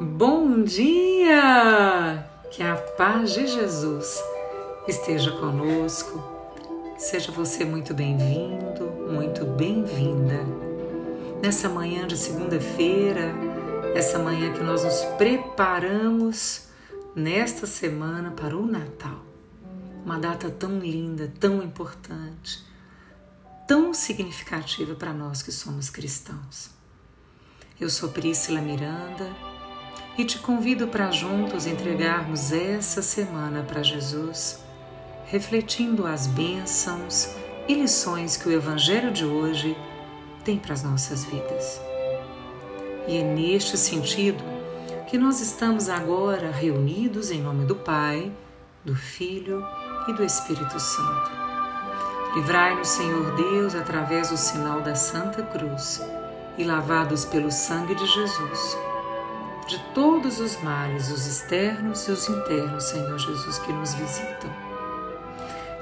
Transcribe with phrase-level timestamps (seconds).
[0.00, 2.28] Bom dia!
[2.50, 4.20] Que a paz de Jesus
[4.88, 6.20] esteja conosco.
[6.98, 10.44] Seja você muito bem-vindo, muito bem-vinda.
[11.40, 13.32] Nessa manhã de segunda-feira,
[13.94, 16.66] essa manhã que nós nos preparamos
[17.14, 19.22] nesta semana para o Natal.
[20.04, 22.64] Uma data tão linda, tão importante,
[23.68, 26.74] tão significativa para nós que somos cristãos.
[27.80, 29.28] Eu sou Priscila Miranda
[30.16, 34.62] e te convido para juntos entregarmos essa semana para Jesus,
[35.26, 37.34] refletindo as bênçãos
[37.66, 39.76] e lições que o Evangelho de hoje
[40.44, 41.80] tem para as nossas vidas.
[43.08, 44.44] E é neste sentido
[45.08, 48.32] que nós estamos agora reunidos em nome do Pai,
[48.84, 49.66] do Filho
[50.06, 51.30] e do Espírito Santo.
[52.36, 56.00] Livrai-nos, Senhor Deus, através do sinal da Santa Cruz
[56.56, 58.78] e lavados pelo sangue de Jesus,
[59.66, 64.50] de todos os males, os externos e os internos, Senhor Jesus, que nos visitam.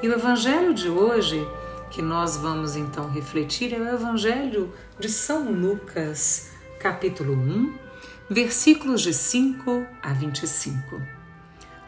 [0.02, 1.46] E o Evangelho de hoje,
[1.90, 7.78] que nós vamos então refletir, é o Evangelho de São Lucas, capítulo 1,
[8.30, 11.02] versículos de 5 a 25.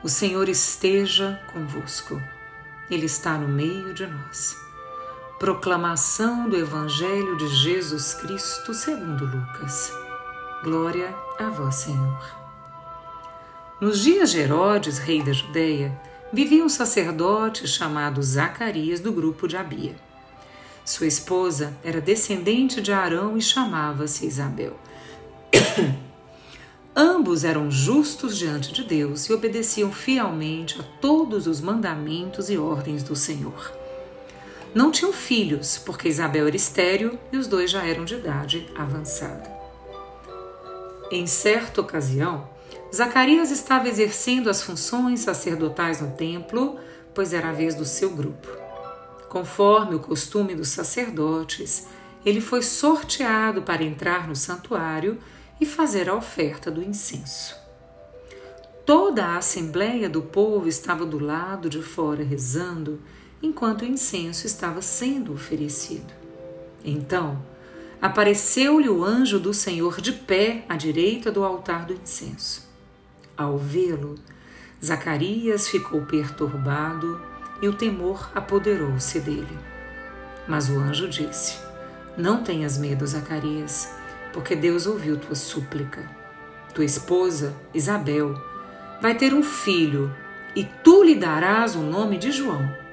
[0.02, 2.20] O Senhor esteja convosco,
[2.91, 4.63] Ele está no meio de nós.
[5.38, 9.92] Proclamação do Evangelho de Jesus Cristo segundo Lucas.
[10.62, 12.24] Glória a vós, Senhor.
[13.80, 16.00] Nos dias de Herodes, rei da Judéia,
[16.32, 19.96] vivia um sacerdote chamado Zacarias do grupo de Abia.
[20.84, 24.78] Sua esposa era descendente de Arão e chamava-se Isabel.
[26.94, 33.02] Ambos eram justos diante de Deus e obedeciam fielmente a todos os mandamentos e ordens
[33.02, 33.83] do Senhor.
[34.75, 39.48] Não tinham filhos, porque Isabel era estéril e os dois já eram de idade avançada.
[41.12, 42.48] Em certa ocasião,
[42.92, 46.78] Zacarias estava exercendo as funções sacerdotais no templo,
[47.15, 48.48] pois era a vez do seu grupo.
[49.28, 51.87] Conforme o costume dos sacerdotes,
[52.25, 55.19] ele foi sorteado para entrar no santuário
[55.60, 57.54] e fazer a oferta do incenso.
[58.84, 63.00] Toda a assembleia do povo estava do lado de fora rezando
[63.44, 66.12] enquanto o incenso estava sendo oferecido.
[66.82, 67.43] Então,
[68.00, 72.66] apareceu-lhe o anjo do Senhor de pé à direita do altar do incenso.
[73.37, 74.15] Ao vê-lo,
[74.83, 77.21] Zacarias ficou perturbado
[77.60, 79.59] e o temor apoderou-se dele.
[80.49, 81.59] Mas o anjo disse:
[82.16, 83.94] Não tenhas medo, Zacarias,
[84.33, 86.09] porque Deus ouviu tua súplica.
[86.72, 88.34] Tua esposa, Isabel,
[89.00, 90.15] vai ter um filho
[90.56, 92.84] e tu lhe darás o nome de João.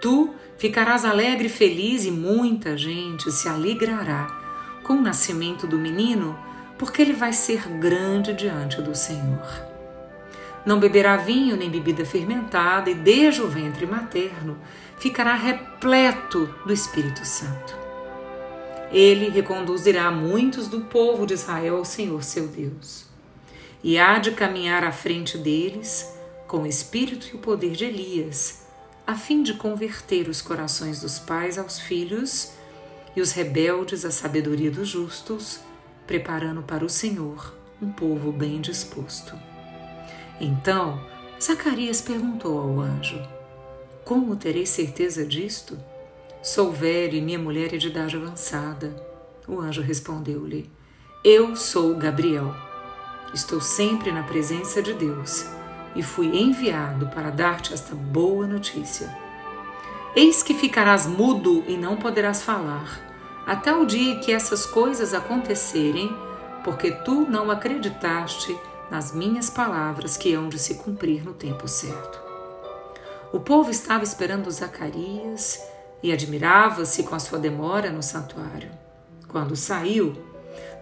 [0.00, 4.26] Tu ficarás alegre e feliz, e muita gente se alegrará
[4.84, 6.38] com o nascimento do menino,
[6.78, 9.66] porque ele vai ser grande diante do Senhor.
[10.64, 14.56] Não beberá vinho nem bebida fermentada, e desde o ventre materno
[14.98, 17.76] ficará repleto do Espírito Santo.
[18.92, 23.06] Ele reconduzirá muitos do povo de Israel ao Senhor seu Deus,
[23.82, 26.14] e há de caminhar à frente deles
[26.46, 28.67] com o espírito e o poder de Elias
[29.08, 32.52] a fim de converter os corações dos pais aos filhos
[33.16, 35.60] e os rebeldes à sabedoria dos justos,
[36.06, 39.34] preparando para o Senhor um povo bem disposto.
[40.38, 41.02] Então,
[41.42, 43.18] Zacarias perguntou ao anjo:
[44.04, 45.78] Como terei certeza disto?
[46.42, 48.94] Sou velho e minha mulher é de idade avançada.
[49.48, 50.70] O anjo respondeu-lhe:
[51.24, 52.54] Eu sou Gabriel.
[53.32, 55.46] Estou sempre na presença de Deus
[55.94, 59.14] e fui enviado para dar-te esta boa notícia.
[60.14, 63.00] Eis que ficarás mudo e não poderás falar,
[63.46, 66.14] até o dia que essas coisas acontecerem,
[66.64, 68.56] porque tu não acreditaste
[68.90, 72.20] nas minhas palavras que hão de se cumprir no tempo certo.
[73.32, 75.62] O povo estava esperando Zacarias
[76.02, 78.70] e admirava-se com a sua demora no santuário.
[79.28, 80.16] Quando saiu,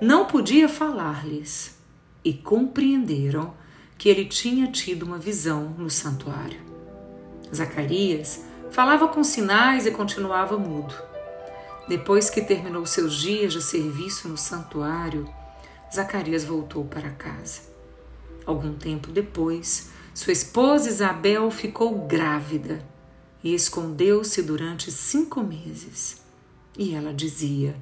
[0.01, 1.77] não podia falar-lhes
[2.25, 3.53] e compreenderam
[3.99, 6.61] que ele tinha tido uma visão no santuário.
[7.55, 10.95] Zacarias falava com sinais e continuava mudo.
[11.89, 15.29] Depois que terminou seus dias de serviço no santuário,
[15.95, 17.63] Zacarias voltou para casa.
[18.45, 22.85] Algum tempo depois, sua esposa Isabel ficou grávida
[23.43, 26.23] e escondeu-se durante cinco meses.
[26.77, 27.77] E ela dizia: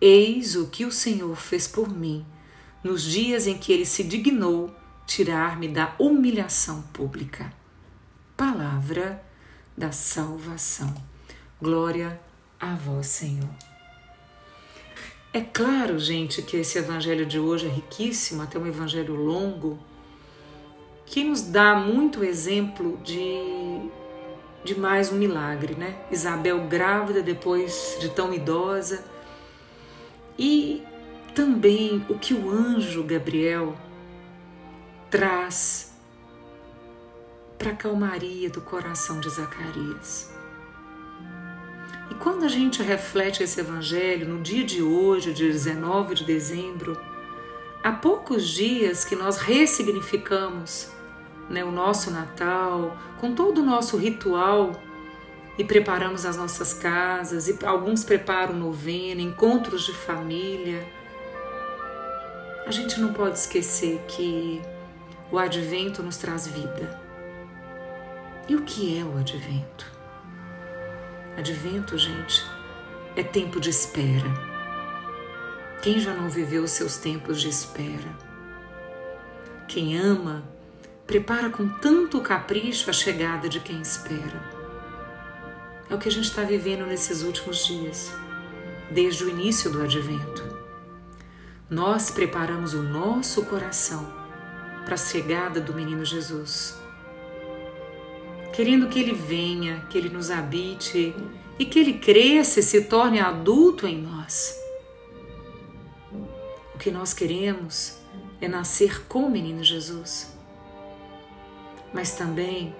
[0.00, 2.24] Eis o que o Senhor fez por mim
[2.82, 4.74] nos dias em que ele se dignou
[5.06, 7.52] tirar-me da humilhação pública.
[8.36, 9.22] Palavra
[9.76, 10.92] da salvação.
[11.62, 12.20] Glória
[12.58, 13.48] a vós, Senhor.
[15.32, 19.78] É claro, gente, que esse evangelho de hoje é riquíssimo, até um evangelho longo,
[21.04, 23.90] que nos dá muito exemplo de,
[24.64, 25.96] de mais um milagre, né?
[26.10, 29.04] Isabel grávida depois de tão idosa.
[30.38, 30.82] E
[31.34, 33.76] também o que o anjo Gabriel
[35.10, 35.92] traz
[37.58, 40.30] para a calmaria do coração de Zacarias.
[42.10, 47.00] E quando a gente reflete esse evangelho no dia de hoje, dia 19 de dezembro,
[47.82, 50.90] há poucos dias que nós ressignificamos
[51.48, 54.72] né, o nosso Natal, com todo o nosso ritual
[55.58, 60.86] e preparamos as nossas casas, e alguns preparam novena, encontros de família.
[62.66, 64.60] A gente não pode esquecer que
[65.30, 67.00] o advento nos traz vida.
[68.48, 69.90] E o que é o advento?
[71.36, 72.44] Advento, gente,
[73.16, 74.32] é tempo de espera.
[75.82, 78.08] Quem já não viveu os seus tempos de espera?
[79.66, 80.44] Quem ama,
[81.06, 84.40] prepara com tanto capricho a chegada de quem espera.
[85.90, 88.12] É o que a gente está vivendo nesses últimos dias,
[88.90, 90.56] desde o início do advento.
[91.68, 94.25] Nós preparamos o nosso coração
[94.86, 96.86] para a chegada do menino Jesus
[98.56, 101.14] querendo que ele venha, que ele nos habite
[101.58, 104.58] e que ele cresça e se torne adulto em nós.
[106.74, 107.98] O que nós queremos
[108.40, 110.34] é nascer com o menino Jesus.
[111.92, 112.74] Mas também,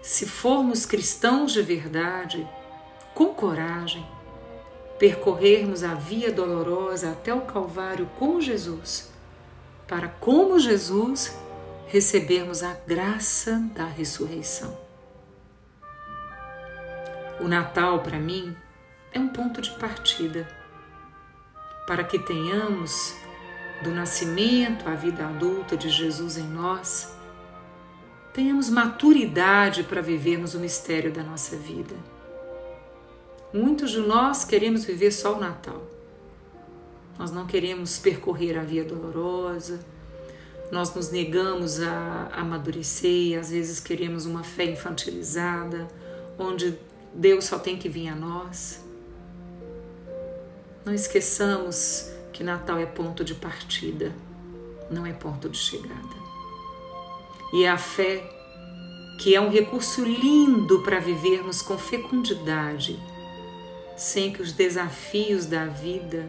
[0.00, 2.48] se formos cristãos de verdade,
[3.14, 4.06] com coragem,
[4.98, 9.11] percorrermos a via dolorosa até o Calvário com Jesus,
[9.86, 11.36] para, como Jesus,
[11.86, 14.76] recebermos a graça da ressurreição.
[17.40, 18.56] O Natal, para mim,
[19.12, 20.48] é um ponto de partida
[21.86, 23.14] para que tenhamos,
[23.82, 27.14] do nascimento à vida adulta de Jesus em nós,
[28.32, 31.94] tenhamos maturidade para vivermos o mistério da nossa vida.
[33.52, 35.91] Muitos de nós queremos viver só o Natal.
[37.18, 39.80] Nós não queremos percorrer a via dolorosa,
[40.72, 45.86] nós nos negamos a amadurecer às vezes queremos uma fé infantilizada,
[46.38, 46.78] onde
[47.14, 48.82] Deus só tem que vir a nós.
[50.82, 54.14] Não esqueçamos que Natal é ponto de partida,
[54.90, 56.22] não é ponto de chegada.
[57.52, 58.24] E é a fé
[59.20, 62.98] que é um recurso lindo para vivermos com fecundidade,
[63.94, 66.28] sem que os desafios da vida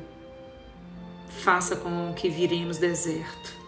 [1.42, 3.64] façam com que viremos deserto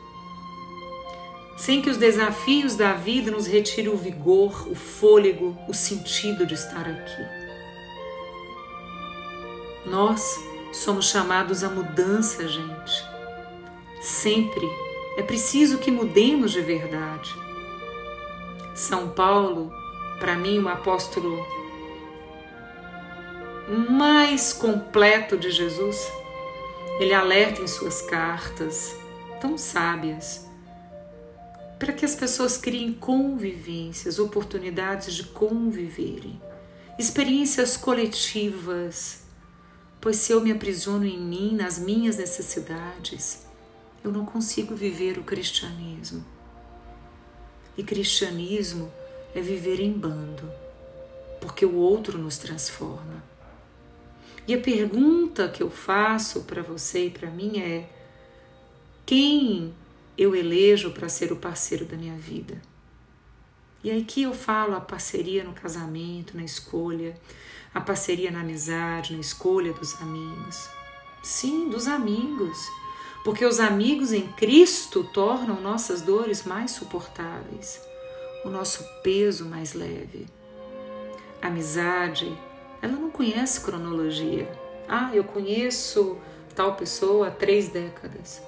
[1.56, 6.54] sem que os desafios da vida nos retirem o vigor, o fôlego, o sentido de
[6.54, 7.26] estar aqui.
[9.86, 10.38] Nós
[10.74, 13.04] somos chamados à mudança, gente.
[14.02, 14.68] Sempre
[15.18, 17.34] é preciso que mudemos de verdade.
[18.76, 19.72] São Paulo,
[20.20, 21.46] para mim, o apóstolo
[23.90, 26.12] mais completo de Jesus,
[27.00, 28.96] ele alerta em suas cartas,
[29.42, 30.46] tão sábias,
[31.78, 36.42] para que as pessoas criem convivências, oportunidades de conviverem,
[36.98, 39.24] experiências coletivas.
[40.00, 43.46] Pois se eu me aprisiono em mim, nas minhas necessidades,
[44.04, 46.24] eu não consigo viver o cristianismo.
[47.78, 48.92] E cristianismo
[49.34, 50.50] é viver em bando,
[51.42, 53.35] porque o outro nos transforma.
[54.48, 57.90] E a pergunta que eu faço para você e para mim é:
[59.06, 59.74] quem
[60.18, 62.62] eu elejo para ser o parceiro da minha vida.
[63.84, 67.16] E aqui eu falo a parceria no casamento, na escolha,
[67.74, 70.70] a parceria na amizade, na escolha dos amigos.
[71.22, 72.58] Sim, dos amigos.
[73.24, 77.82] Porque os amigos em Cristo tornam nossas dores mais suportáveis,
[78.44, 80.28] o nosso peso mais leve.
[81.42, 82.36] Amizade,
[82.86, 84.48] ela não conhece cronologia.
[84.88, 86.20] Ah, eu conheço
[86.56, 88.44] tal pessoa há três décadas.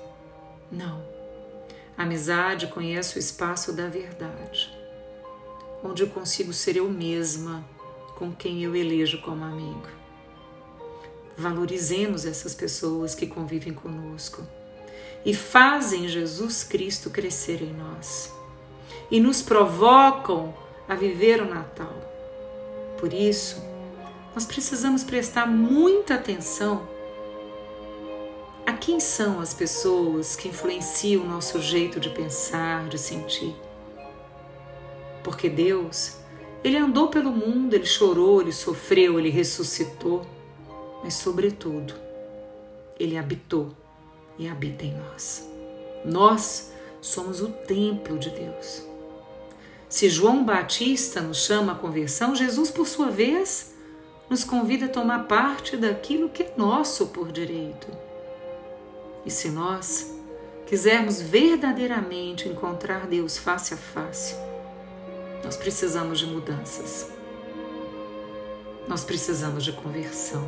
[0.72, 1.04] Não.
[1.98, 4.72] A amizade conhece o espaço da verdade,
[5.84, 7.66] onde eu consigo ser eu mesma
[8.16, 9.88] com quem eu elejo como amigo.
[11.36, 14.44] Valorizemos essas pessoas que convivem conosco
[15.26, 18.32] e fazem Jesus Cristo crescer em nós
[19.10, 20.54] e nos provocam
[20.88, 21.96] a viver o Natal.
[23.00, 23.67] Por isso,
[24.38, 26.88] nós precisamos prestar muita atenção
[28.68, 33.56] a quem são as pessoas que influenciam o nosso jeito de pensar, de sentir.
[35.24, 36.18] Porque Deus,
[36.64, 40.24] Ele andou pelo mundo, Ele chorou, Ele sofreu, Ele ressuscitou,
[41.04, 41.96] mas, sobretudo,
[43.00, 43.72] ele habitou
[44.38, 45.50] e habita em nós.
[46.06, 48.84] Nós somos o templo de Deus.
[49.90, 53.76] Se João Batista nos chama à conversão, Jesus, por sua vez,
[54.30, 57.88] nos convida a tomar parte daquilo que é nosso por direito.
[59.26, 60.14] E se nós
[60.66, 64.36] quisermos verdadeiramente encontrar Deus face a face,
[65.44, 67.12] nós precisamos de mudanças.
[68.88, 70.48] Nós precisamos de conversão.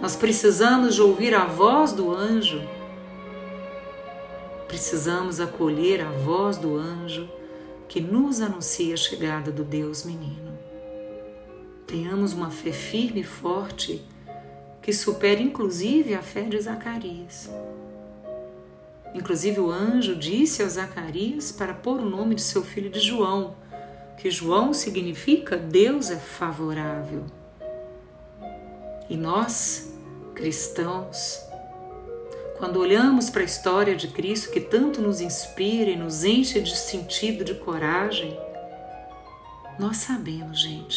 [0.00, 2.60] Nós precisamos de ouvir a voz do anjo.
[4.66, 7.28] Precisamos acolher a voz do anjo
[7.88, 10.43] que nos anuncia a chegada do Deus menino.
[11.86, 14.02] Tenhamos uma fé firme e forte
[14.82, 17.50] que supere inclusive a fé de Zacarias.
[19.14, 23.54] Inclusive o anjo disse a Zacarias para pôr o nome de seu filho de João,
[24.18, 27.24] que João significa Deus é favorável.
[29.08, 29.94] E nós,
[30.34, 31.40] cristãos,
[32.58, 36.76] quando olhamos para a história de Cristo que tanto nos inspira e nos enche de
[36.76, 38.36] sentido de coragem,
[39.78, 40.96] nós sabemos, gente,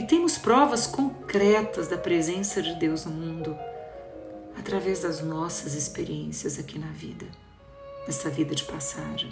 [0.00, 3.54] e temos provas concretas da presença de Deus no mundo
[4.58, 7.26] através das nossas experiências aqui na vida,
[8.06, 9.30] nessa vida de passagem.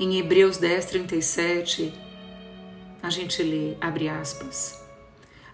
[0.00, 1.94] Em Hebreus 10, 37,
[3.00, 4.84] a gente lê, abre aspas,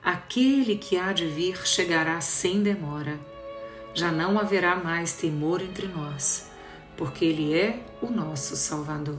[0.02, 3.20] Aquele que há de vir chegará sem demora,
[3.92, 6.46] já não haverá mais temor entre nós,
[6.96, 9.18] porque Ele é o nosso Salvador.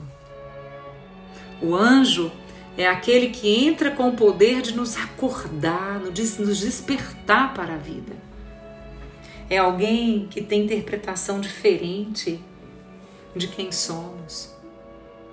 [1.62, 2.32] O anjo
[2.76, 8.24] é aquele que entra com o poder de nos acordar, nos despertar para a vida
[9.48, 12.40] é alguém que tem interpretação diferente
[13.34, 14.52] de quem somos.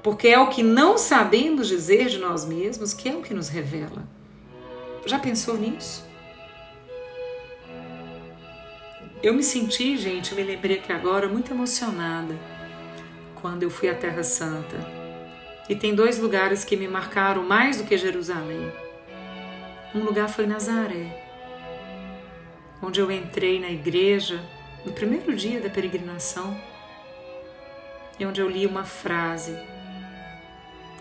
[0.03, 3.49] Porque é o que não sabemos dizer de nós mesmos que é o que nos
[3.49, 4.03] revela.
[5.05, 6.05] Já pensou nisso?
[9.21, 12.35] Eu me senti, gente, me lembrei aqui agora, muito emocionada
[13.39, 15.00] quando eu fui à Terra Santa.
[15.71, 18.71] E tem dois lugares que me marcaram mais do que Jerusalém.
[19.95, 21.21] Um lugar foi Nazaré
[22.81, 24.43] onde eu entrei na igreja
[24.85, 26.59] no primeiro dia da peregrinação
[28.19, 29.57] e onde eu li uma frase,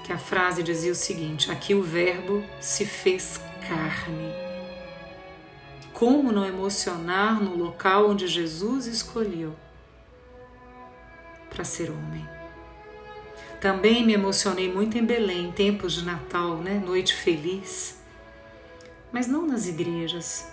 [0.04, 4.32] que a frase dizia o seguinte: Aqui o Verbo se fez carne.
[5.92, 9.54] Como não emocionar no local onde Jesus escolheu
[11.50, 12.39] para ser homem?
[13.60, 16.82] Também me emocionei muito em Belém, tempos de Natal, né?
[16.82, 17.98] Noite feliz.
[19.12, 20.50] Mas não nas igrejas,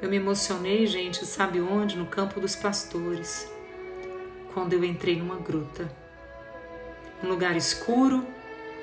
[0.00, 1.96] eu me emocionei, gente, sabe onde?
[1.96, 3.50] No campo dos pastores,
[4.52, 5.90] quando eu entrei numa gruta.
[7.24, 8.24] Um lugar escuro,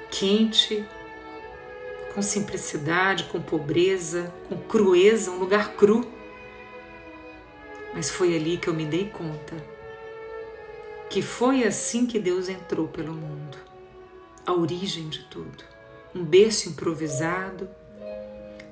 [0.10, 0.86] quente,
[2.14, 6.06] com simplicidade, com pobreza, com crueza, um lugar cru.
[7.94, 9.71] Mas foi ali que eu me dei conta
[11.12, 13.58] que foi assim que Deus entrou pelo mundo
[14.48, 15.62] a origem de tudo.
[16.16, 17.70] Um berço improvisado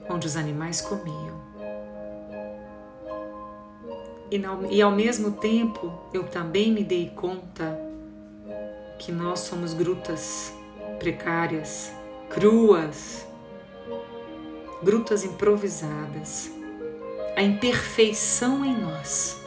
[0.10, 1.38] onde os animais comiam
[4.72, 7.78] e, ao mesmo tempo eu também me dei conta
[8.98, 10.54] que nós somos grutas
[10.98, 11.92] precárias,
[12.30, 13.28] cruas,
[14.82, 16.50] grutas improvisadas,
[17.36, 19.42] a imperfeição em nós.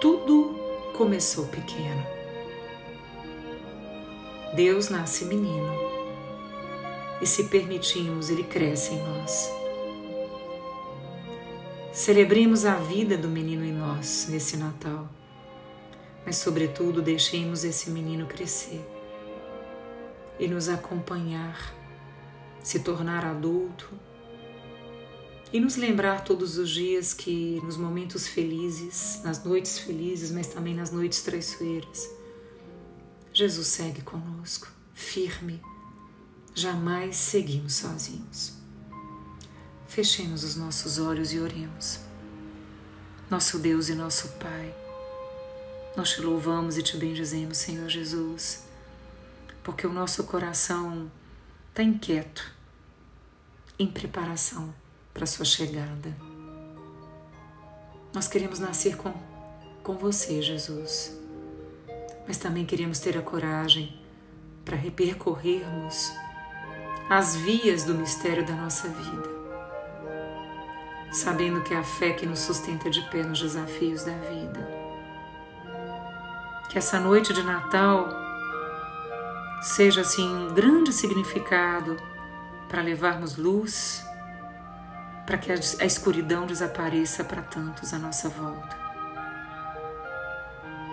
[0.00, 0.63] Tudo
[0.94, 2.06] começou pequeno.
[4.54, 5.68] Deus nasce menino
[7.20, 9.52] e, se permitirmos, ele cresce em nós.
[11.92, 15.08] Celebremos a vida do menino em nós nesse Natal,
[16.24, 18.80] mas, sobretudo, deixemos esse menino crescer
[20.38, 21.74] e nos acompanhar,
[22.62, 23.90] se tornar adulto
[25.52, 30.74] e nos lembrar todos os dias que nos momentos felizes, nas noites felizes, mas também
[30.74, 32.10] nas noites traiçoeiras,
[33.32, 35.62] Jesus segue conosco, firme,
[36.54, 38.54] jamais seguimos sozinhos.
[39.86, 42.00] Fechemos os nossos olhos e oremos.
[43.30, 44.74] Nosso Deus e nosso Pai,
[45.96, 48.64] nós te louvamos e te bendizemos, Senhor Jesus,
[49.62, 51.10] porque o nosso coração
[51.70, 52.52] está inquieto,
[53.78, 54.74] em preparação
[55.14, 56.14] para Sua chegada.
[58.12, 59.14] Nós queremos nascer com,
[59.82, 61.18] com você, Jesus,
[62.28, 63.98] mas também queremos ter a coragem
[64.66, 66.12] para repercorrermos
[67.08, 69.34] as vias do mistério da nossa vida
[71.14, 74.68] sabendo que é a fé que nos sustenta de pé nos desafios da vida.
[76.68, 78.08] Que essa noite de Natal
[79.62, 81.96] seja assim um grande significado
[82.68, 84.04] para levarmos luz,
[85.26, 88.76] para que a escuridão desapareça para tantos à nossa volta.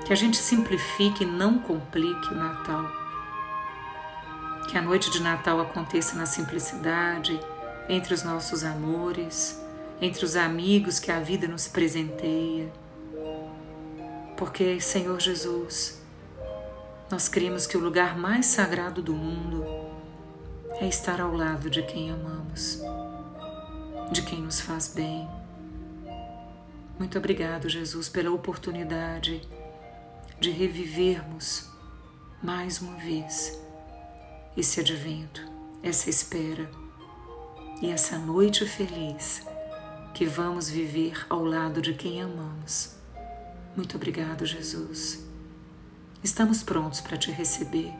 [0.06, 2.90] Que a gente simplifique e não complique o Natal.
[4.70, 7.40] Que a noite de Natal aconteça na simplicidade,
[7.90, 9.62] entre os nossos amores,
[10.00, 12.72] entre os amigos que a vida nos presenteia.
[14.38, 16.02] Porque, Senhor Jesus,
[17.10, 19.66] nós cremos que o lugar mais sagrado do mundo
[20.80, 22.82] é estar ao lado de quem amamos
[24.12, 25.28] de quem nos faz bem.
[27.00, 29.42] Muito obrigado, Jesus, pela oportunidade
[30.38, 31.70] de revivermos
[32.44, 33.58] mais uma vez
[34.58, 35.42] esse advento,
[35.82, 36.70] essa espera
[37.82, 39.48] e essa noite feliz
[40.14, 42.96] que vamos viver ao lado de quem amamos.
[43.78, 45.26] Muito obrigado, Jesus.
[46.22, 47.94] Estamos prontos para te receber.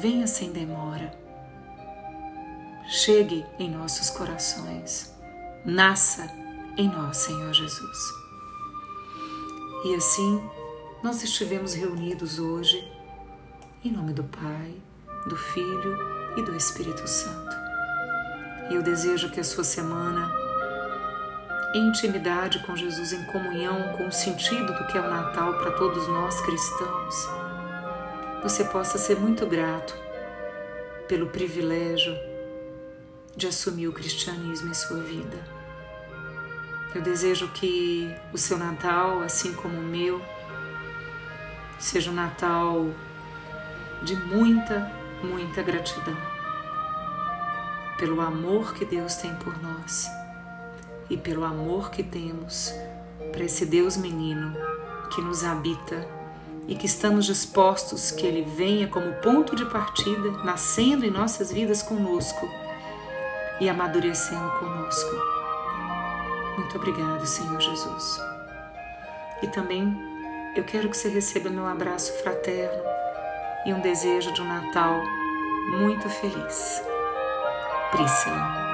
[0.00, 1.23] Venha sem demora
[2.88, 5.14] chegue em nossos corações,
[5.64, 6.30] nasça
[6.76, 7.98] em nós, Senhor Jesus.
[9.84, 10.42] E assim
[11.02, 12.90] nós estivemos reunidos hoje
[13.84, 14.74] em nome do Pai,
[15.26, 15.98] do Filho
[16.36, 17.54] e do Espírito Santo.
[18.70, 20.32] E eu desejo que a sua semana,
[21.74, 25.72] em intimidade com Jesus, em comunhão com o sentido do que é o Natal para
[25.72, 27.28] todos nós cristãos,
[28.42, 29.94] você possa ser muito grato
[31.06, 32.14] pelo privilégio
[33.36, 35.36] de assumir o cristianismo em sua vida.
[36.94, 40.22] Eu desejo que o seu Natal, assim como o meu,
[41.78, 42.86] seja um Natal
[44.02, 44.90] de muita,
[45.22, 46.34] muita gratidão
[47.98, 50.08] pelo amor que Deus tem por nós
[51.08, 52.72] e pelo amor que temos
[53.32, 54.54] para esse Deus menino
[55.14, 56.06] que nos habita
[56.66, 61.82] e que estamos dispostos que Ele venha como ponto de partida, nascendo em nossas vidas
[61.82, 62.48] conosco
[63.60, 65.10] e amadurecendo conosco.
[66.56, 68.20] Muito obrigado, Senhor Jesus.
[69.42, 69.96] E também
[70.56, 72.82] eu quero que você receba meu abraço fraterno
[73.66, 75.02] e um desejo de um Natal
[75.78, 76.82] muito feliz.
[77.90, 78.64] Priscila.